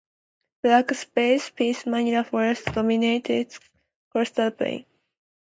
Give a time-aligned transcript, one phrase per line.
[0.63, 3.59] Black spruce ("Picea mariana") forest dominates the
[4.11, 4.83] coastal plain.